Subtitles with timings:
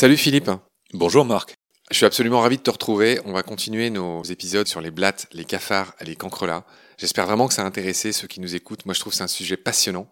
[0.00, 0.50] Salut Philippe.
[0.94, 1.56] Bonjour Marc.
[1.90, 3.20] Je suis absolument ravi de te retrouver.
[3.26, 6.64] On va continuer nos épisodes sur les blattes, les cafards et les cancrelats.
[6.96, 8.86] J'espère vraiment que ça a intéressé ceux qui nous écoutent.
[8.86, 10.08] Moi, je trouve que c'est un sujet passionnant,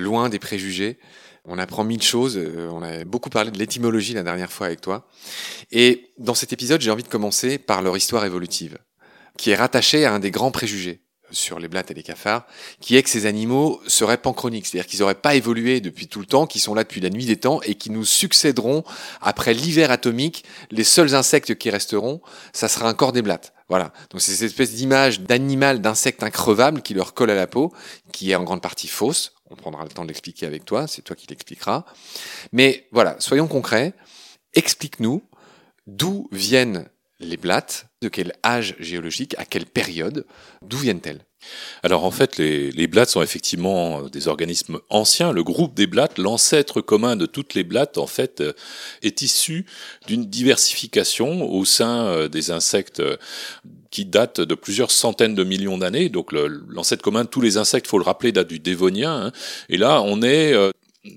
[0.00, 0.98] loin des préjugés.
[1.44, 2.38] On apprend mille choses.
[2.38, 5.06] Euh, on a beaucoup parlé de l'étymologie la dernière fois avec toi.
[5.72, 8.78] Et dans cet épisode, j'ai envie de commencer par leur histoire évolutive,
[9.36, 12.46] qui est rattachée à un des grands préjugés sur les blattes et les cafards,
[12.80, 16.26] qui est que ces animaux seraient panchroniques, c'est-à-dire qu'ils n'auraient pas évolué depuis tout le
[16.26, 18.84] temps, qu'ils sont là depuis la nuit des temps et qui nous succéderont
[19.20, 20.44] après l'hiver atomique.
[20.70, 22.20] Les seuls insectes qui resteront,
[22.52, 23.52] ça sera un corps des blattes.
[23.68, 23.92] Voilà.
[24.10, 27.72] Donc c'est cette espèce d'image d'animal, d'insecte increvable qui leur colle à la peau,
[28.12, 29.34] qui est en grande partie fausse.
[29.50, 31.84] On prendra le temps de l'expliquer avec toi, c'est toi qui l'expliqueras.
[32.52, 33.94] Mais voilà, soyons concrets.
[34.54, 35.22] Explique-nous
[35.86, 36.88] d'où viennent
[37.20, 40.24] les blattes, de quel âge géologique, à quelle période,
[40.62, 41.24] d'où viennent-elles?
[41.82, 45.32] Alors en fait, les, les, blattes sont effectivement des organismes anciens.
[45.32, 48.52] Le groupe des blattes, l'ancêtre commun de toutes les blattes, en fait, euh,
[49.02, 49.64] est issu
[50.06, 53.16] d'une diversification au sein euh, des insectes euh,
[53.90, 56.08] qui date de plusieurs centaines de millions d'années.
[56.08, 59.26] Donc l'ancêtre commun de tous les insectes, faut le rappeler, date du Dévonien.
[59.26, 59.32] Hein.
[59.68, 60.54] Et là, on est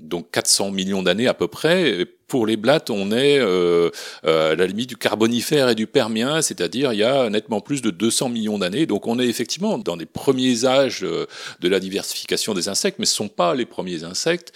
[0.01, 2.05] donc 400 millions d'années à peu près.
[2.27, 3.89] Pour les blattes, on est euh,
[4.25, 7.81] euh, à la limite du Carbonifère et du Permien, c'est-à-dire il y a nettement plus
[7.81, 8.85] de 200 millions d'années.
[8.85, 11.25] Donc on est effectivement dans les premiers âges euh,
[11.59, 14.53] de la diversification des insectes, mais ce ne sont pas les premiers insectes.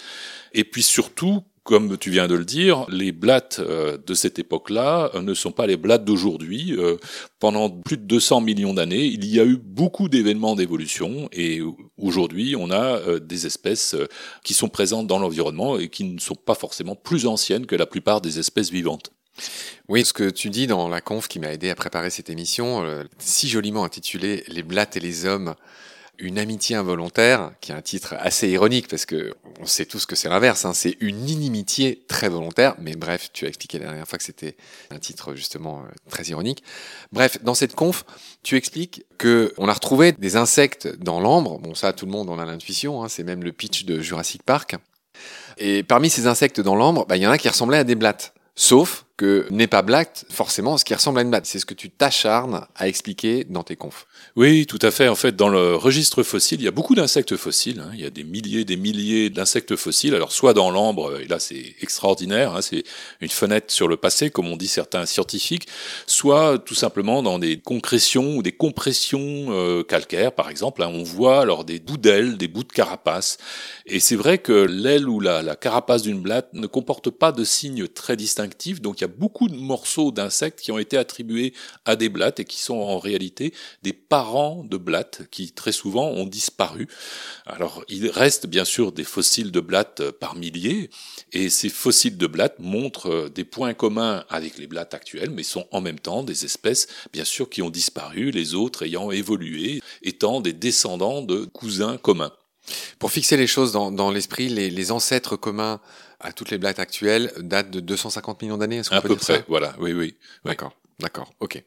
[0.54, 5.10] Et puis surtout, comme tu viens de le dire, les blattes euh, de cette époque-là
[5.14, 6.74] euh, ne sont pas les blattes d'aujourd'hui.
[6.78, 6.96] Euh,
[7.40, 11.60] pendant plus de 200 millions d'années, il y a eu beaucoup d'événements d'évolution et
[11.98, 13.94] aujourd'hui, on a des espèces
[14.42, 17.84] qui sont présentes dans l'environnement et qui ne sont pas forcément plus anciennes que la
[17.84, 19.10] plupart des espèces vivantes.
[19.88, 22.86] Oui, ce que tu dis dans la conf qui m'a aidé à préparer cette émission,
[23.18, 25.54] si joliment intitulée Les blattes et les hommes,
[26.18, 30.16] une amitié involontaire, qui est un titre assez ironique parce que on sait tous que
[30.16, 34.06] c'est l'inverse, hein, c'est une inimitié très volontaire, mais bref, tu as expliqué la dernière
[34.06, 34.56] fois que c'était
[34.90, 36.62] un titre justement euh, très ironique.
[37.12, 38.04] Bref, dans cette conf,
[38.42, 42.28] tu expliques que on a retrouvé des insectes dans l'ambre, bon ça tout le monde
[42.30, 44.76] en a l'intuition, hein, c'est même le pitch de Jurassic Park,
[45.58, 47.94] et parmi ces insectes dans l'ambre, bah, il y en a qui ressemblaient à des
[47.94, 51.46] blattes, sauf que n'est pas black forcément ce qui ressemble à une blatte.
[51.46, 54.06] C'est ce que tu t'acharnes à expliquer dans tes confs.
[54.36, 55.08] Oui, tout à fait.
[55.08, 57.80] En fait, dans le registre fossile, il y a beaucoup d'insectes fossiles.
[57.80, 57.90] Hein.
[57.94, 60.14] Il y a des milliers, des milliers d'insectes fossiles.
[60.14, 62.84] Alors, soit dans l'ambre, et là c'est extraordinaire, hein, c'est
[63.20, 65.66] une fenêtre sur le passé, comme on dit certains scientifiques,
[66.06, 70.82] soit tout simplement dans des concrétions ou des compressions euh, calcaires, par exemple.
[70.82, 70.90] Hein.
[70.92, 73.38] on voit alors des bouts d'ailes, des bouts de carapace.
[73.86, 77.88] Et c'est vrai que l'aile ou la, carapace d'une blatte ne comporte pas de signes
[77.88, 81.52] très distinctifs, donc beaucoup de morceaux d'insectes qui ont été attribués
[81.84, 83.52] à des blattes et qui sont en réalité
[83.82, 86.88] des parents de blattes qui très souvent ont disparu.
[87.46, 90.90] Alors il reste bien sûr des fossiles de blattes par milliers
[91.32, 95.66] et ces fossiles de blattes montrent des points communs avec les blattes actuelles mais sont
[95.70, 100.40] en même temps des espèces bien sûr qui ont disparu, les autres ayant évolué, étant
[100.40, 102.32] des descendants de cousins communs.
[102.98, 105.80] Pour fixer les choses dans, l'esprit, les, les, ancêtres communs
[106.20, 108.82] à toutes les blattes actuelles datent de 250 millions d'années.
[108.90, 110.16] À peu près, voilà, oui, oui.
[110.44, 110.72] D'accord.
[110.98, 111.62] D'accord, ok.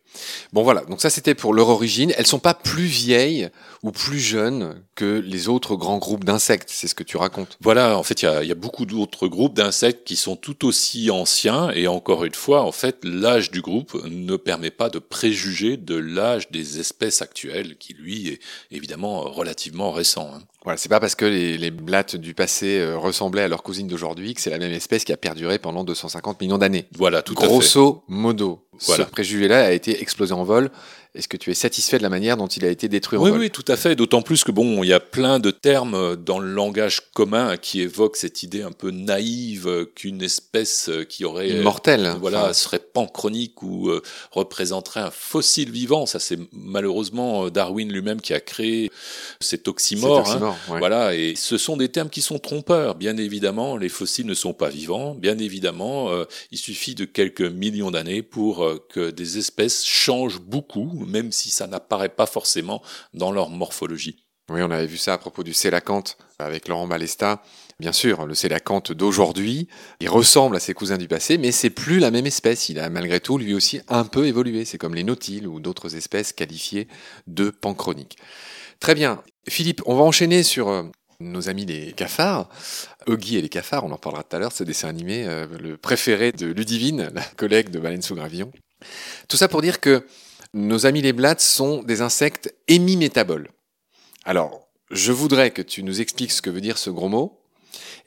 [0.53, 2.11] Bon voilà, donc ça c'était pour leur origine.
[2.17, 3.49] Elles sont pas plus vieilles
[3.83, 7.59] ou plus jeunes que les autres grands groupes d'insectes, c'est ce que tu racontes.
[7.61, 10.65] Voilà, en fait il y a, y a, beaucoup d'autres groupes d'insectes qui sont tout
[10.65, 14.97] aussi anciens et encore une fois, en fait l'âge du groupe ne permet pas de
[14.97, 18.39] préjuger de l'âge des espèces actuelles qui lui est
[18.71, 20.31] évidemment relativement récent.
[20.33, 20.41] Hein.
[20.63, 23.87] Voilà, c'est pas parce que les, les, blattes du passé euh, ressemblaient à leurs cousines
[23.87, 26.85] d'aujourd'hui que c'est la même espèce qui a perduré pendant 250 millions d'années.
[26.97, 28.13] Voilà, tout Grosso à fait.
[28.13, 28.65] modo.
[28.81, 29.05] Voilà.
[29.05, 30.69] Ce préjugé-là a été explosé en vol
[31.15, 33.31] est-ce que tu es satisfait de la manière dont il a été détruit en Oui,
[33.31, 33.95] vol oui, tout à fait.
[33.95, 37.81] D'autant plus que bon, il y a plein de termes dans le langage commun qui
[37.81, 42.53] évoquent cette idée un peu naïve qu'une espèce qui aurait immortelle, voilà, enfin.
[42.53, 46.05] serait panchronique ou euh, représenterait un fossile vivant.
[46.05, 48.91] Ça, c'est malheureusement Darwin lui-même qui a créé
[49.39, 50.27] cet oxymore.
[50.27, 50.73] Cet oxymore hein.
[50.73, 50.79] ouais.
[50.79, 52.95] Voilà, et ce sont des termes qui sont trompeurs.
[52.95, 55.15] Bien évidemment, les fossiles ne sont pas vivants.
[55.15, 60.39] Bien évidemment, euh, il suffit de quelques millions d'années pour euh, que des espèces changent
[60.41, 62.81] beaucoup même si ça n'apparaît pas forcément
[63.13, 64.23] dans leur morphologie.
[64.49, 67.43] Oui, on avait vu ça à propos du sélacanthe avec Laurent Balesta.
[67.79, 69.67] Bien sûr, le sélacanthe d'aujourd'hui,
[69.99, 72.67] il ressemble à ses cousins du passé, mais c'est plus la même espèce.
[72.67, 74.65] Il a malgré tout, lui aussi, un peu évolué.
[74.65, 76.87] C'est comme les nautiles ou d'autres espèces qualifiées
[77.27, 78.17] de panchroniques.
[78.79, 79.21] Très bien.
[79.47, 80.83] Philippe, on va enchaîner sur euh,
[81.19, 82.49] nos amis les cafards.
[83.07, 85.77] Huggy et les cafards, on en parlera tout à l'heure, ce dessin animé, euh, le
[85.77, 88.51] préféré de Ludivine, la collègue de Baleine sous Gravillon.
[89.27, 90.05] Tout ça pour dire que
[90.53, 93.49] nos amis les blattes sont des insectes hémimétaboles.
[94.25, 97.35] Alors, je voudrais que tu nous expliques ce que veut dire ce gros mot,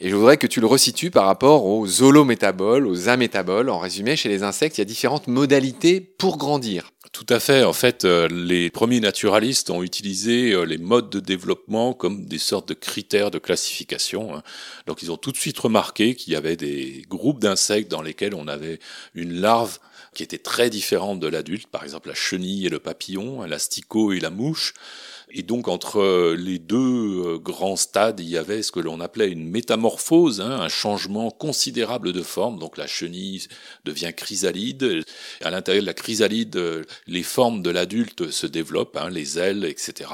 [0.00, 3.70] Et je voudrais que tu le resitues par rapport aux holométaboles, aux amétaboles.
[3.70, 6.90] En résumé, chez les insectes, il y a différentes modalités pour grandir.
[7.12, 7.62] Tout à fait.
[7.62, 12.38] En fait, euh, les premiers naturalistes ont utilisé euh, les modes de développement comme des
[12.38, 14.34] sortes de critères de classification.
[14.34, 14.42] Hein.
[14.86, 18.34] Donc, ils ont tout de suite remarqué qu'il y avait des groupes d'insectes dans lesquels
[18.34, 18.80] on avait
[19.14, 19.78] une larve
[20.14, 24.20] qui était très différente de l'adulte, par exemple la chenille et le papillon, l'asticot et
[24.20, 24.74] la mouche.
[25.34, 26.76] Et donc entre euh, les deux
[27.25, 31.31] euh, grands stades, il y avait ce que l'on appelait une métamorphose, hein, un changement
[31.31, 32.58] considérable de forme.
[32.58, 33.46] Donc la chenille
[33.84, 35.05] devient chrysalide.
[35.40, 39.64] À l'intérieur de la chrysalide, euh, les formes de l'adulte se développent, hein, les ailes,
[39.64, 40.11] etc.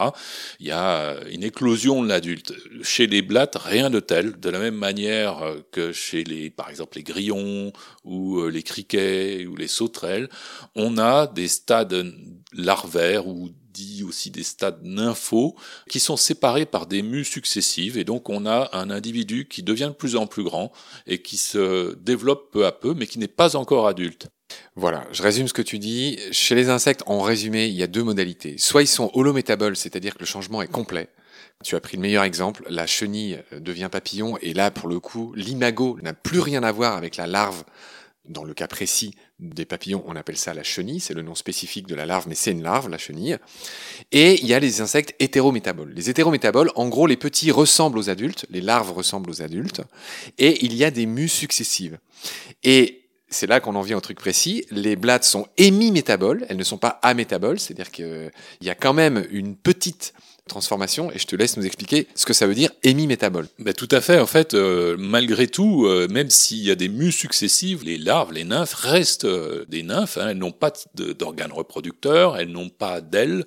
[0.61, 2.53] Il y a une éclosion de l'adulte.
[2.82, 4.38] Chez les blattes, rien de tel.
[4.38, 5.43] De la même manière
[5.73, 7.73] que chez les, par exemple, les grillons
[8.05, 10.29] ou les criquets ou les sauterelles,
[10.76, 12.12] on a des stades
[12.53, 13.50] larvaires ou
[13.86, 15.56] dit aussi des stades nymphaux,
[15.88, 19.90] qui sont séparés par des mues successives, et donc on a un individu qui devient
[19.90, 20.72] de plus en plus grand
[21.06, 24.28] et qui se développe peu à peu, mais qui n'est pas encore adulte.
[24.76, 26.19] Voilà, je résume ce que tu dis.
[26.32, 28.56] Chez les insectes, en résumé, il y a deux modalités.
[28.58, 31.10] Soit ils sont holométaboles, c'est-à-dire que le changement est complet.
[31.64, 35.34] Tu as pris le meilleur exemple, la chenille devient papillon, et là, pour le coup,
[35.34, 37.64] l'imago n'a plus rien à voir avec la larve
[38.28, 41.86] dans le cas précis des papillons, on appelle ça la chenille, c'est le nom spécifique
[41.86, 43.38] de la larve, mais c'est une larve, la chenille.
[44.12, 45.92] Et il y a les insectes hétérométaboles.
[45.94, 49.82] Les hétérométaboles, en gros, les petits ressemblent aux adultes, les larves ressemblent aux adultes,
[50.38, 51.98] et il y a des mues successives.
[52.64, 54.64] Et c'est là qu'on en vient au truc précis.
[54.70, 58.31] Les blattes sont hémimétaboles, elles ne sont pas amétaboles, c'est-à-dire qu'il
[58.62, 60.14] y a quand même une petite
[60.48, 63.46] transformation et je te laisse nous expliquer ce que ça veut dire hémimétabole.
[63.58, 64.18] Ben, tout à fait.
[64.18, 68.32] En fait, euh, malgré tout, euh, même s'il y a des mues successives, les larves,
[68.32, 70.18] les nymphes restent euh, des nymphes.
[70.18, 70.28] Hein.
[70.30, 73.44] elles n'ont pas d'organes reproducteurs, elles n'ont pas d'ailes.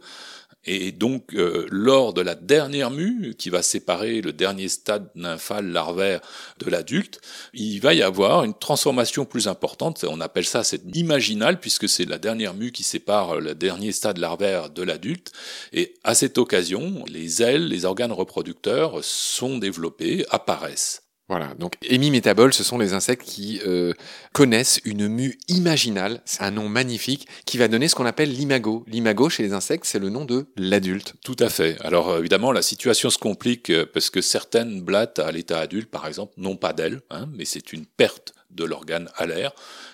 [0.66, 5.68] Et donc, euh, lors de la dernière mue, qui va séparer le dernier stade nymphal
[5.68, 6.22] larvaire
[6.60, 7.20] de l'adulte,
[7.54, 10.06] il va y avoir une transformation plus importante.
[10.08, 14.18] On appelle ça cette imaginale, puisque c'est la dernière mue qui sépare le dernier stade
[14.18, 15.32] larvaire de l'adulte.
[15.74, 21.11] Et à cette occasion, les ailes, les organes reproducteurs sont développés, apparaissent.
[21.32, 23.94] Voilà, donc hémimétaboles, ce sont les insectes qui euh,
[24.34, 28.84] connaissent une mue imaginale, c'est un nom magnifique, qui va donner ce qu'on appelle l'imago.
[28.86, 31.14] L'imago chez les insectes, c'est le nom de l'adulte.
[31.24, 31.78] Tout à fait.
[31.86, 35.90] Alors euh, évidemment, la situation se complique euh, parce que certaines blattes à l'état adulte,
[35.90, 39.52] par exemple, n'ont pas d'ailes, hein, mais c'est une perte de l'organe alaire.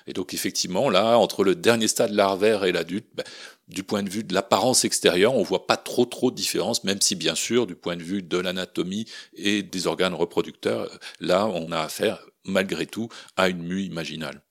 [0.08, 3.24] Et donc effectivement, là, entre le dernier stade larvaire et l'adulte, ben,
[3.68, 7.02] du point de vue de l'apparence extérieure, on voit pas trop trop de différence, même
[7.02, 9.06] si bien sûr, du point de vue de l'anatomie
[9.36, 10.90] et des organes reproducteurs,
[11.20, 14.42] là, on a affaire malgré tout à une mue imaginale.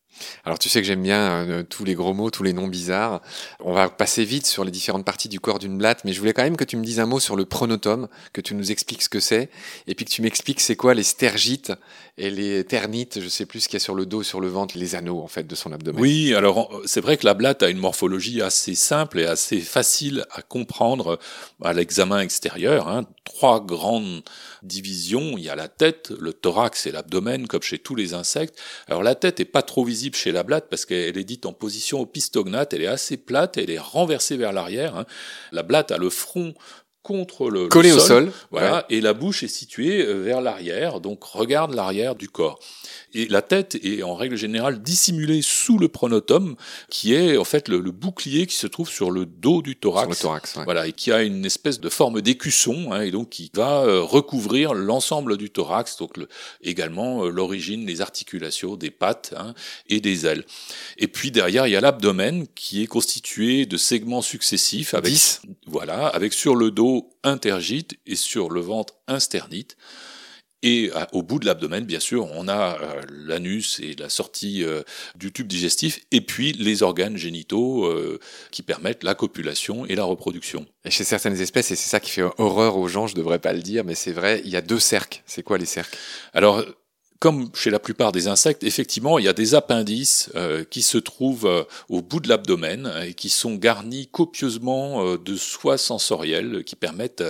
[0.44, 3.20] Alors tu sais que j'aime bien euh, tous les gros mots, tous les noms bizarres.
[3.60, 6.32] On va passer vite sur les différentes parties du corps d'une blatte, mais je voulais
[6.32, 9.02] quand même que tu me dises un mot sur le pronotum, que tu nous expliques
[9.02, 9.50] ce que c'est,
[9.86, 11.72] et puis que tu m'expliques c'est quoi les stergites
[12.18, 14.48] et les ternites, je sais plus ce qu'il y a sur le dos, sur le
[14.48, 16.00] ventre, les anneaux en fait de son abdomen.
[16.00, 20.24] Oui, alors c'est vrai que la blatte a une morphologie assez simple et assez facile
[20.32, 21.18] à comprendre
[21.62, 22.88] à l'examen extérieur.
[22.88, 23.04] Hein.
[23.24, 24.22] Trois grandes
[24.62, 28.58] divisions, il y a la tête, le thorax et l'abdomen, comme chez tous les insectes.
[28.88, 31.52] Alors la tête est pas trop visible chez la blatte parce qu'elle est dite en
[31.52, 34.96] position opistognate, elle est assez plate, elle est renversée vers l'arrière.
[34.96, 35.06] Hein.
[35.52, 36.54] La blatte a le front
[37.06, 41.22] contre le, collé au sol, voilà, et la bouche est située euh, vers l'arrière, donc
[41.22, 42.58] regarde l'arrière du corps.
[43.14, 46.56] Et la tête est en règle générale dissimulée sous le pronotum,
[46.90, 50.18] qui est en fait le, bouclier qui se trouve sur le dos du thorax.
[50.18, 53.30] Sur le thorax, Voilà, et qui a une espèce de forme d'écusson, hein, et donc
[53.30, 56.28] qui va euh, recouvrir l'ensemble du thorax, donc le,
[56.60, 59.54] également euh, l'origine, les articulations des pattes hein,
[59.88, 60.44] et des ailes.
[60.98, 65.14] Et puis derrière, il y a l'abdomen qui est constitué de segments successifs avec,
[65.66, 69.76] voilà, avec sur le dos intergite et sur le ventre insternite.
[70.62, 74.82] Et au bout de l'abdomen, bien sûr, on a euh, l'anus et la sortie euh,
[75.14, 78.18] du tube digestif, et puis les organes génitaux euh,
[78.50, 80.66] qui permettent la copulation et la reproduction.
[80.84, 83.52] Et chez certaines espèces, et c'est ça qui fait horreur aux gens, je devrais pas
[83.52, 85.22] le dire, mais c'est vrai, il y a deux cercles.
[85.26, 85.96] C'est quoi les cercles?
[86.32, 86.64] Alors,
[87.18, 90.99] comme chez la plupart des insectes, effectivement, il y a des appendices euh, qui se
[90.99, 96.62] trouvent euh, au bout de l'abdomen et qui sont garnis copieusement euh, de soies sensorielles
[96.64, 97.25] qui permettent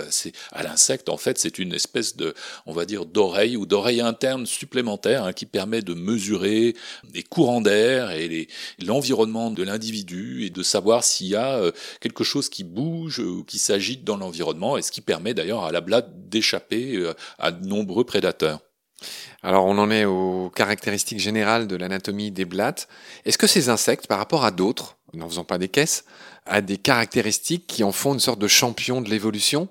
[0.51, 2.33] à l'insecte, en fait, c'est une espèce de,
[2.65, 6.75] on va dire, d'oreille ou d'oreille interne supplémentaire hein, qui permet de mesurer
[7.13, 8.47] les courants d'air et
[8.85, 11.61] l'environnement de l'individu et de savoir s'il y a
[12.01, 15.71] quelque chose qui bouge ou qui s'agite dans l'environnement et ce qui permet d'ailleurs à
[15.71, 18.66] la blatte d'échapper à de nombreux prédateurs.
[19.43, 22.87] Alors on en est aux caractéristiques générales de l'anatomie des blattes.
[23.25, 26.05] Est-ce que ces insectes, par rapport à d'autres, n'en faisant pas des caisses,
[26.45, 29.67] a des caractéristiques qui en font une sorte de champion de l'évolution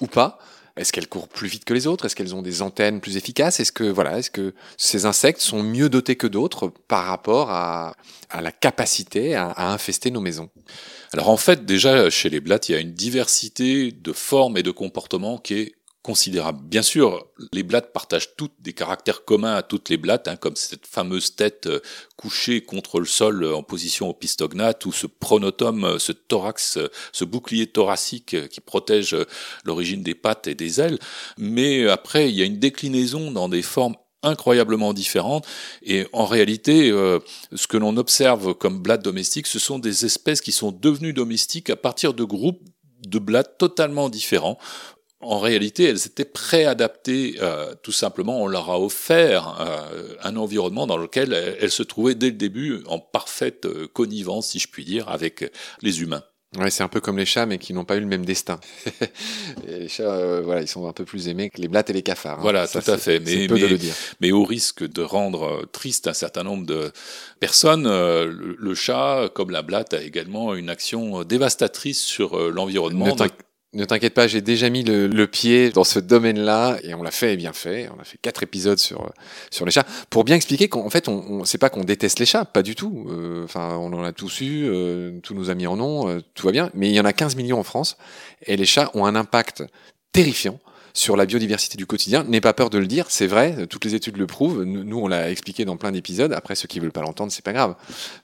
[0.00, 0.38] ou pas?
[0.76, 2.06] Est-ce qu'elles courent plus vite que les autres?
[2.06, 3.60] Est-ce qu'elles ont des antennes plus efficaces?
[3.60, 7.96] Est-ce que voilà, est-ce que ces insectes sont mieux dotés que d'autres par rapport à,
[8.40, 10.48] la capacité à, à infester nos maisons?
[11.12, 14.62] Alors en fait, déjà chez les blattes, il y a une diversité de formes et
[14.62, 16.60] de comportements qui est considérable.
[16.64, 20.56] Bien sûr, les blattes partagent toutes des caractères communs à toutes les blattes, hein, comme
[20.56, 21.80] cette fameuse tête euh,
[22.16, 26.78] couchée contre le sol euh, en position opistognate, ou ce pronotum, euh, ce thorax,
[27.12, 29.16] ce bouclier thoracique qui protège
[29.64, 30.98] l'origine des pattes et des ailes.
[31.36, 35.46] Mais après, il y a une déclinaison dans des formes incroyablement différentes.
[35.82, 40.52] Et en réalité, ce que l'on observe comme blattes domestiques, ce sont des espèces qui
[40.52, 42.60] sont devenues domestiques à partir de groupes
[43.06, 44.58] de blattes totalement différents
[45.20, 50.86] en réalité, elles étaient préadaptées, euh, tout simplement, on leur a offert euh, un environnement
[50.86, 54.84] dans lequel elles, se trouvaient dès le début en parfaite euh, connivence, si je puis
[54.84, 56.22] dire, avec les humains.
[56.58, 58.58] Ouais, c'est un peu comme les chats, mais qui n'ont pas eu le même destin.
[59.68, 62.38] les chats, voilà, ils sont un peu plus aimés que les blattes et les cafards.
[62.38, 62.42] Hein.
[62.42, 63.20] Voilà, tout à fait.
[63.20, 63.94] Mais, mais, le dire.
[64.20, 66.90] mais, au risque de rendre triste un certain nombre de
[67.38, 73.14] personnes, le, le, chat, comme la blatte, a également une action dévastatrice sur l'environnement.
[73.14, 73.28] Ne
[73.84, 77.36] t'inquiète pas, j'ai déjà mis le, pied dans ce domaine-là et on l'a fait et
[77.36, 77.88] bien fait.
[77.96, 79.12] On a fait quatre épisodes sur
[79.50, 82.26] sur les chats pour bien expliquer qu'en fait, on, on c'est pas qu'on déteste les
[82.26, 83.06] chats, pas du tout.
[83.10, 86.46] Euh, enfin, on en a tous eu, euh, tous nos amis en ont, euh, tout
[86.46, 86.70] va bien.
[86.74, 87.96] Mais il y en a 15 millions en France
[88.46, 89.62] et les chats ont un impact
[90.12, 90.58] terrifiant
[90.92, 92.24] sur la biodiversité du quotidien.
[92.24, 94.64] N'aie pas peur de le dire, c'est vrai, toutes les études le prouvent.
[94.64, 96.32] Nous, on l'a expliqué dans plein d'épisodes.
[96.32, 97.76] Après, ceux qui veulent pas l'entendre, c'est pas grave.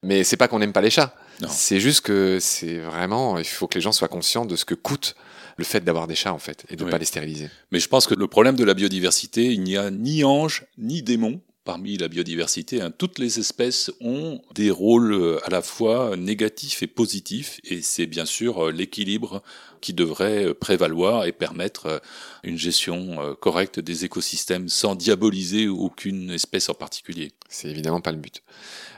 [0.03, 1.15] Mais c'est pas qu'on n'aime pas les chats.
[1.49, 4.75] C'est juste que c'est vraiment, il faut que les gens soient conscients de ce que
[4.75, 5.15] coûte
[5.57, 7.49] le fait d'avoir des chats en fait et de ne pas les stériliser.
[7.73, 11.03] Mais je pense que le problème de la biodiversité, il n'y a ni ange ni
[11.03, 12.81] démon parmi la biodiversité.
[12.81, 12.93] Hein.
[12.97, 18.07] Toutes les espèces ont des rôles euh, à la fois négatifs et positifs, et c'est
[18.07, 19.43] bien sûr euh, l'équilibre
[19.83, 22.01] qui devrait euh, prévaloir et permettre
[22.45, 27.33] une gestion correcte des écosystèmes sans diaboliser aucune espèce en particulier.
[27.49, 28.43] C'est évidemment pas le but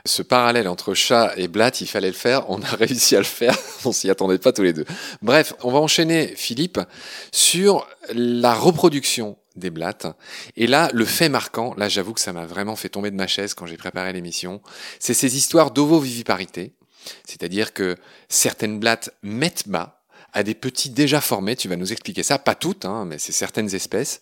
[0.05, 2.49] ce parallèle entre chat et blatte, il fallait le faire.
[2.49, 3.55] On a réussi à le faire.
[3.85, 4.85] On s'y attendait pas tous les deux.
[5.21, 6.79] Bref, on va enchaîner, Philippe,
[7.31, 10.07] sur la reproduction des blattes.
[10.55, 13.27] Et là, le fait marquant, là j'avoue que ça m'a vraiment fait tomber de ma
[13.27, 14.61] chaise quand j'ai préparé l'émission,
[14.99, 16.73] c'est ces histoires d'ovoviviparité.
[17.25, 17.95] C'est-à-dire que
[18.27, 20.01] certaines blattes mettent bas
[20.33, 23.31] à des petits déjà formés, tu vas nous expliquer ça, pas toutes, hein, mais c'est
[23.31, 24.21] certaines espèces.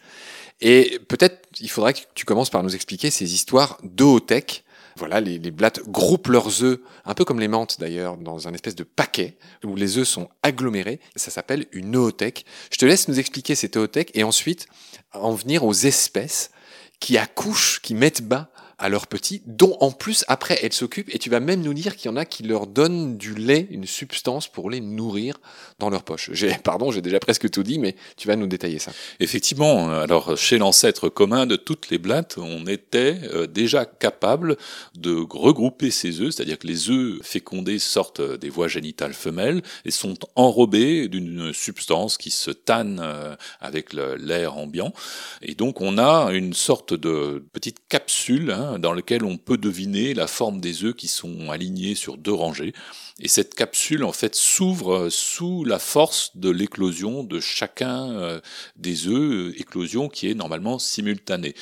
[0.61, 4.63] Et peut-être il faudrait que tu commences par nous expliquer ces histoires d'ootech
[4.97, 8.75] voilà, les, blattes groupent leurs œufs, un peu comme les menthes d'ailleurs, dans un espèce
[8.75, 10.99] de paquet où les œufs sont agglomérés.
[11.15, 12.45] Ça s'appelle une oothèque.
[12.71, 14.67] Je te laisse nous expliquer cette oothèque et ensuite
[15.13, 16.51] en venir aux espèces
[16.99, 21.17] qui accouchent, qui mettent bas à leurs petits, dont en plus après elles s'occupent, et
[21.17, 23.87] tu vas même nous dire qu'il y en a qui leur donnent du lait, une
[23.87, 25.39] substance pour les nourrir
[25.79, 26.29] dans leur poche.
[26.33, 28.91] J'ai, pardon, j'ai déjà presque tout dit, mais tu vas nous détailler ça.
[29.19, 34.57] Effectivement, alors chez l'ancêtre commun de toutes les blattes, on était euh, déjà capable
[34.95, 39.91] de regrouper ces œufs, c'est-à-dire que les œufs fécondés sortent des voies génitales femelles et
[39.91, 44.93] sont enrobés d'une substance qui se tanne euh, avec l'air ambiant,
[45.41, 50.13] et donc on a une sorte de petite capsule hein, dans lequel on peut deviner
[50.13, 52.73] la forme des œufs qui sont alignés sur deux rangées.
[53.19, 58.39] Et cette capsule, en fait, s'ouvre euh, sous la force de l'éclosion de chacun euh,
[58.75, 61.55] des œufs, euh, éclosion qui est normalement simultanée.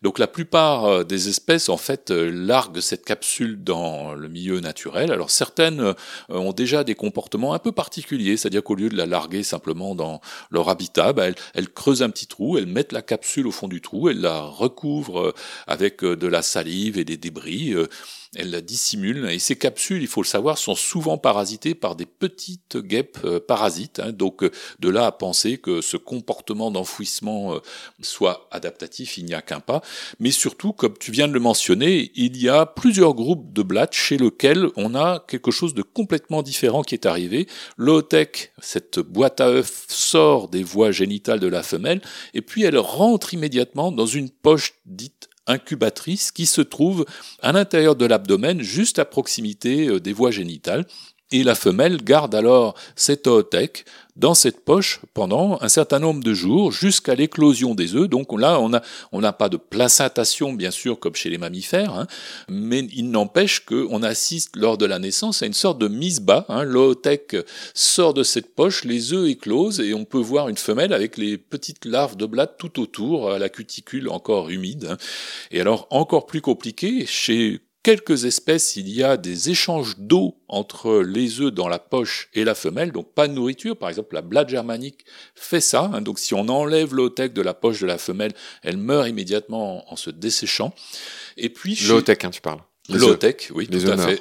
[0.00, 5.12] Donc la plupart des espèces, en fait, larguent cette capsule dans le milieu naturel.
[5.12, 5.94] Alors certaines
[6.28, 10.20] ont déjà des comportements un peu particuliers, c'est-à-dire qu'au lieu de la larguer simplement dans
[10.50, 13.80] leur habitat, bah, elles, creusent un petit trou, elles mettent la capsule au fond du
[13.80, 15.34] trou, elles la recouvrent
[15.66, 17.74] avec de la salive et des débris
[18.36, 19.28] elle la dissimule.
[19.30, 23.40] Et ces capsules, il faut le savoir, sont souvent parasitées par des petites guêpes euh,
[23.40, 24.00] parasites.
[24.00, 24.12] Hein.
[24.12, 27.58] Donc euh, de là à penser que ce comportement d'enfouissement euh,
[28.00, 29.82] soit adaptatif, il n'y a qu'un pas.
[30.18, 33.94] Mais surtout, comme tu viens de le mentionner, il y a plusieurs groupes de blattes
[33.94, 37.46] chez lesquels on a quelque chose de complètement différent qui est arrivé.
[37.76, 42.00] L'ootech, cette boîte à œufs, sort des voies génitales de la femelle
[42.32, 47.04] et puis elle rentre immédiatement dans une poche dite incubatrice qui se trouve
[47.40, 50.86] à l'intérieur de l'abdomen, juste à proximité euh, des voies génitales.
[51.32, 53.86] Et la femelle garde alors cette oothèque
[54.16, 58.08] dans cette poche pendant un certain nombre de jours jusqu'à l'éclosion des œufs.
[58.08, 62.06] Donc là, on n'a pas de placentation, bien sûr, comme chez les mammifères, hein,
[62.48, 66.44] mais il n'empêche qu'on assiste lors de la naissance à une sorte de mise bas.
[66.50, 66.64] Hein.
[66.64, 67.36] L'oothèque
[67.72, 71.38] sort de cette poche, les œufs éclosent et on peut voir une femelle avec les
[71.38, 74.88] petites larves de blattes tout autour, à la cuticule encore humide.
[74.90, 74.96] Hein.
[75.50, 81.00] Et alors, encore plus compliqué, chez quelques espèces, il y a des échanges d'eau entre
[81.00, 83.76] les œufs dans la poche et la femelle, donc pas de nourriture.
[83.76, 85.90] Par exemple, la blatte germanique fait ça.
[85.92, 86.00] Hein.
[86.00, 89.96] donc si on enlève l'otec de la poche de la femelle, elle meurt immédiatement en,
[89.96, 90.74] se desséchant.
[91.36, 92.60] Et puis l'otec, hein, tu parles.
[92.88, 94.20] Low-tech, oui, tout à fait.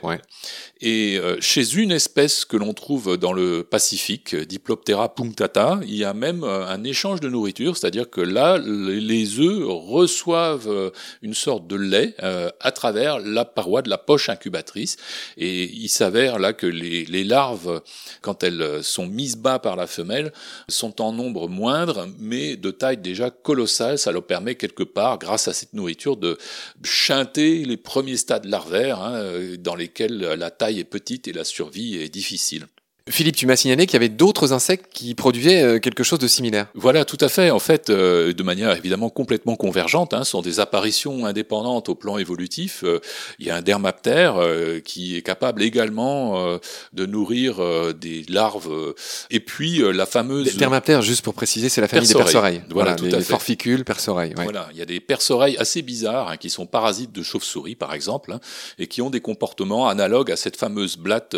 [0.82, 6.04] Et euh, chez une espèce que l'on trouve dans le Pacifique, Diploptera punctata, il y
[6.04, 10.92] a même euh, un échange de nourriture, c'est-à-dire que là, les œufs reçoivent euh,
[11.24, 12.16] une sorte de lait
[12.60, 14.98] à travers la paroi de la poche incubatrice.
[15.38, 17.82] Et il s'avère là que les, les, larves,
[18.22, 20.32] quand elles sont mises bas par la femelle,
[20.68, 23.98] sont en nombre moindre, mais de taille déjà colossale.
[23.98, 26.38] Ça leur permet quelque part, grâce à cette nourriture, de
[26.84, 29.24] chanter les premiers stades larvaires, hein,
[29.58, 32.68] dans lesquels la taille est petite et la survie est difficile.
[33.10, 36.28] Philippe, tu m'as signalé qu'il y avait d'autres insectes qui produisaient euh, quelque chose de
[36.28, 36.68] similaire.
[36.76, 37.50] Voilà, tout à fait.
[37.50, 42.20] En fait, euh, de manière évidemment complètement convergente, hein, sont des apparitions indépendantes au plan
[42.20, 42.84] évolutif.
[42.84, 43.00] Euh,
[43.40, 44.40] il y a un dermaptère
[44.86, 46.60] qui est capable également
[46.94, 47.60] de nourrir
[47.94, 48.94] des larves.
[49.30, 50.56] et puis la fameuse...
[50.58, 52.62] Dermaptère, juste pour préciser, c'est la famille des perce-oreilles.
[52.70, 53.24] Voilà, tout à fait.
[53.24, 54.34] forficules, perce-oreilles.
[54.36, 57.94] Voilà, il y a des perce-oreilles assez bizarres hein, qui sont parasites de chauves-souris, par
[57.94, 58.40] exemple, hein,
[58.78, 61.36] et qui ont des comportements analogues à cette fameuse blatte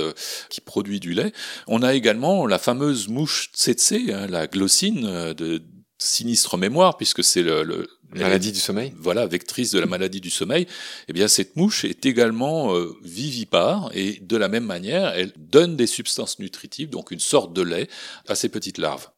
[0.50, 1.32] qui produit du lait.
[1.67, 5.62] On a également la fameuse mouche tsetse, hein, la glossine euh, de
[5.98, 8.93] sinistre mémoire, puisque c'est le, maladie du sommeil.
[8.98, 10.67] Voilà, vectrice de la maladie du sommeil.
[11.07, 15.75] Eh bien, cette mouche est également euh, vivipare et de la même manière, elle donne
[15.75, 17.88] des substances nutritives, donc une sorte de lait,
[18.27, 19.10] à ces petites larves.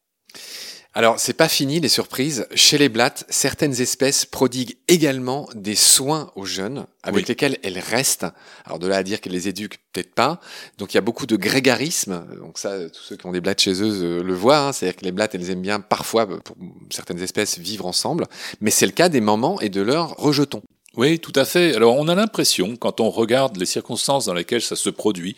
[0.98, 2.48] Alors, c'est pas fini les surprises.
[2.56, 8.26] Chez les blattes, certaines espèces prodiguent également des soins aux jeunes avec lesquels elles restent.
[8.64, 10.40] Alors, de là à dire qu'elles les éduquent, peut-être pas.
[10.78, 12.26] Donc, il y a beaucoup de grégarisme.
[12.40, 14.60] Donc, ça, tous ceux qui ont des blattes chez eux euh, le voient.
[14.60, 14.72] Hein.
[14.72, 16.56] C'est-à-dire que les blattes, elles aiment bien parfois, pour
[16.90, 18.26] certaines espèces, vivre ensemble.
[18.62, 20.64] Mais c'est le cas des mamans et de leurs rejetons.
[20.96, 21.76] Oui, tout à fait.
[21.76, 25.36] Alors, on a l'impression, quand on regarde les circonstances dans lesquelles ça se produit,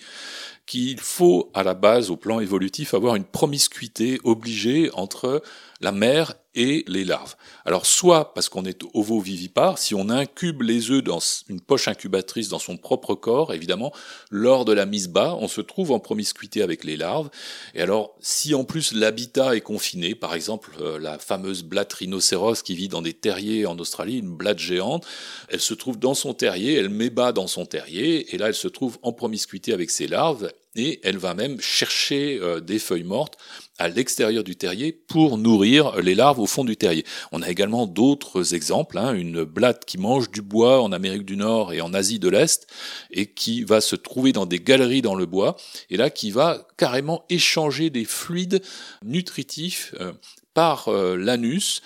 [0.67, 5.41] qu'il faut à la base, au plan évolutif, avoir une promiscuité obligée entre
[5.79, 7.35] la mère et les larves.
[7.65, 12.49] Alors soit parce qu'on est ovovivipare, si on incube les œufs dans une poche incubatrice
[12.49, 13.93] dans son propre corps, évidemment,
[14.31, 17.29] lors de la mise bas, on se trouve en promiscuité avec les larves.
[17.75, 22.63] Et alors, si en plus l'habitat est confiné, par exemple euh, la fameuse blatte rhinocéros
[22.63, 25.05] qui vit dans des terriers en Australie, une blatte géante,
[25.49, 28.55] elle se trouve dans son terrier, elle met bas dans son terrier, et là elle
[28.55, 33.03] se trouve en promiscuité avec ses larves, et elle va même chercher euh, des feuilles
[33.03, 33.37] mortes
[33.79, 37.05] à l'extérieur du terrier pour nourrir les larves au fond du terrier.
[37.31, 41.35] On a également d'autres exemples, hein, une blatte qui mange du bois en Amérique du
[41.35, 42.67] Nord et en Asie de l'Est
[43.11, 45.57] et qui va se trouver dans des galeries dans le bois
[45.89, 48.61] et là qui va carrément échanger des fluides
[49.03, 50.13] nutritifs euh,
[50.53, 51.81] par euh, l'anus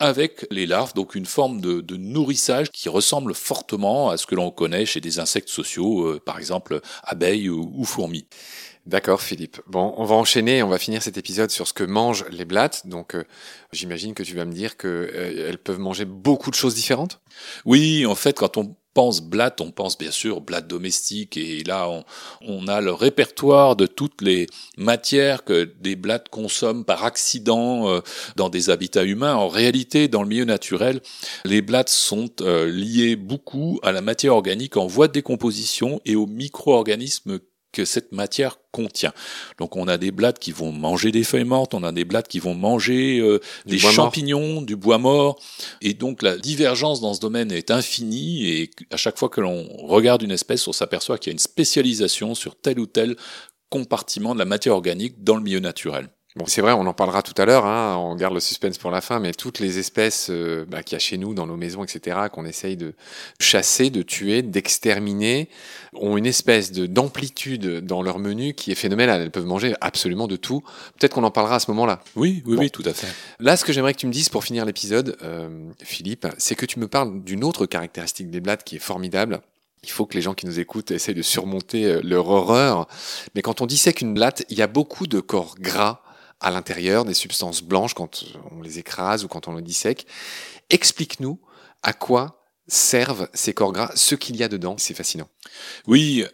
[0.00, 4.50] avec les larves, donc une forme de, nourrissage qui ressemble fortement à ce que l'on
[4.50, 8.26] connaît chez des insectes sociaux, euh, par exemple abeilles ou fourmis.
[8.86, 9.60] D'accord, Philippe.
[9.66, 12.86] Bon, on va enchaîner, on va finir cet épisode sur ce que mangent les blattes.
[12.86, 13.24] Donc, euh,
[13.72, 17.20] j'imagine que tu vas me dire qu'elles euh, peuvent manger beaucoup de choses différentes?
[17.66, 19.22] Oui, en fait, quand on pense
[19.60, 21.88] on pense bien sûr blatte domestique, et là,
[22.42, 28.00] on, a le répertoire de toutes les matières que des blattes consomment par accident euh,
[28.36, 29.34] dans des habitats humains.
[29.34, 31.00] En réalité, dans le milieu naturel,
[31.44, 36.26] les blattes sont liées beaucoup à la matière organique en voie de décomposition et aux
[36.26, 37.38] micro-organismes
[37.72, 39.12] que cette matière contient.
[39.58, 42.28] Donc on a des blattes qui vont manger des feuilles mortes, on a des blattes
[42.28, 45.38] qui vont manger euh, des champignons, du bois mort,
[45.80, 49.66] et donc la divergence dans ce domaine est infinie, et à chaque fois que l'on
[49.86, 53.16] regarde une espèce, on s'aperçoit qu'il y a une spécialisation sur tel ou tel
[53.68, 56.08] compartiment de la matière organique dans le milieu naturel.
[56.36, 58.92] Bon, c'est vrai, on en parlera tout à l'heure, hein, on garde le suspense pour
[58.92, 61.56] la fin, mais toutes les espèces euh, bah, qu'il y a chez nous, dans nos
[61.56, 62.94] maisons, etc., qu'on essaye de
[63.40, 65.48] chasser, de tuer, d'exterminer,
[65.92, 69.22] ont une espèce de d'amplitude dans leur menu qui est phénoménale.
[69.22, 70.62] Elles peuvent manger absolument de tout.
[70.96, 72.00] Peut-être qu'on en parlera à ce moment-là.
[72.14, 73.08] Oui, oui, oui, tout à fait.
[73.40, 75.48] Là, ce que j'aimerais que tu me dises pour finir l'épisode, euh,
[75.82, 79.40] Philippe, c'est que tu me parles d'une autre caractéristique des blattes qui est formidable.
[79.82, 82.86] Il faut que les gens qui nous écoutent essayent de surmonter euh, leur horreur.
[83.34, 86.02] Mais quand on dissèque une blatte, il y a beaucoup de corps gras
[86.40, 90.06] à l'intérieur, des substances blanches quand on les écrase ou quand on les dissèque.
[90.70, 91.40] Explique-nous
[91.82, 94.76] à quoi servent ces corps gras, ce qu'il y a dedans.
[94.78, 95.28] C'est fascinant.
[95.86, 96.24] Oui,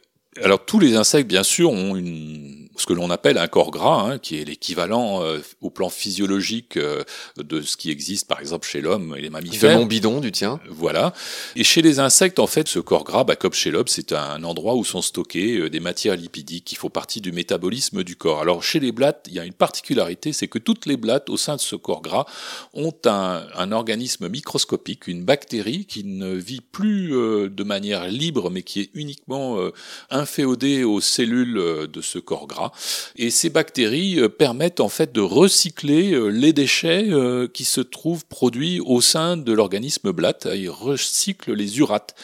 [0.42, 4.03] Alors tous les insectes, bien sûr, ont une ce que l'on appelle un corps gras,
[4.03, 7.05] hein, qui est l'équivalent euh, au plan physiologique euh,
[7.37, 9.75] de ce qui existe par exemple chez l'homme et les mammifères.
[9.75, 10.61] De mon bidon du tien.
[10.68, 11.12] Voilà.
[11.55, 14.42] Et chez les insectes, en fait, ce corps gras, bah, comme chez l'homme, c'est un
[14.44, 18.40] endroit où sont stockées euh, des matières lipidiques qui font partie du métabolisme du corps.
[18.40, 21.37] Alors chez les blattes, il y a une particularité, c'est que toutes les blattes au
[21.37, 22.27] sein de ce corps gras
[22.75, 28.62] ont un, un organisme microscopique, une bactérie qui ne vit plus de manière libre, mais
[28.62, 29.59] qui est uniquement
[30.27, 32.73] inféodée aux cellules de ce corps gras
[33.17, 37.81] et ces bactéries euh, permettent en fait de recycler euh, les déchets euh, qui se
[37.81, 40.49] trouvent produits au sein de l'organisme blatte.
[40.55, 42.15] Ils recyclent les urates.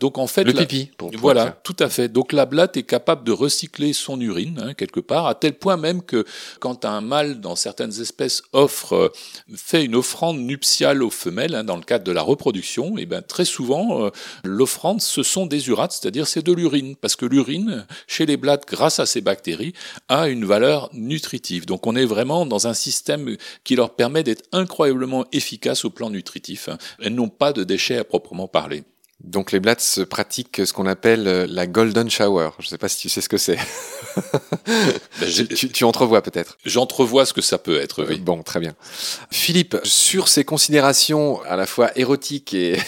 [0.00, 0.90] donc en fait, le pipi.
[1.14, 2.08] voilà, tout à fait.
[2.08, 5.76] Donc la blatte est capable de recycler son urine hein, quelque part, à tel point
[5.76, 6.24] même que
[6.60, 9.12] quand un mâle dans certaines espèces offre
[9.54, 13.06] fait une offrande nuptiale aux femelles hein, dans le cadre de la reproduction, et eh
[13.06, 14.10] ben très souvent
[14.44, 18.66] l'offrande ce sont des urates, c'est-à-dire c'est de l'urine, parce que l'urine chez les blattes,
[18.66, 19.72] grâce à ces bactéries
[20.08, 21.66] a une valeur nutritive.
[21.66, 26.10] Donc on est vraiment dans un système qui leur permet d'être incroyablement efficace au plan
[26.10, 26.68] nutritif.
[27.00, 28.84] Elles n'ont pas de déchets à proprement parler.
[29.24, 29.76] Donc les Blats
[30.08, 32.50] pratiquent ce qu'on appelle euh, la golden shower.
[32.58, 33.58] Je ne sais pas si tu sais ce que c'est.
[35.20, 36.58] Ben, tu, entrevois peut-être.
[36.64, 38.18] J'entrevois ce que ça peut être, oui.
[38.18, 38.74] Bon, très bien.
[39.30, 42.78] Philippe, sur ces considérations à la fois érotiques et,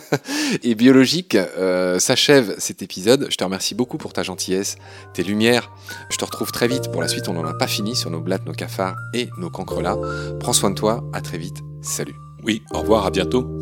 [0.62, 3.26] et biologiques, euh, s'achève cet épisode.
[3.30, 4.76] Je te remercie beaucoup pour ta gentillesse,
[5.14, 5.70] tes lumières.
[6.10, 7.28] Je te retrouve très vite pour la suite.
[7.28, 9.98] On n'en a pas fini sur nos Blats, nos cafards et nos cancrelats.
[10.40, 11.04] Prends soin de toi.
[11.12, 11.58] À très vite.
[11.82, 12.14] Salut.
[12.42, 13.61] Oui, au revoir, à bientôt.